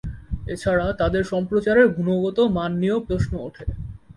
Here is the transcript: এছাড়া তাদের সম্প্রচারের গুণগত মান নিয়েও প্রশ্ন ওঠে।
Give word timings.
এছাড়া 0.47 0.85
তাদের 0.93 1.23
সম্প্রচারের 1.23 1.87
গুণগত 1.87 2.37
মান 2.55 2.71
নিয়েও 2.75 2.99
প্রশ্ন 3.07 3.33
ওঠে। 3.39 3.65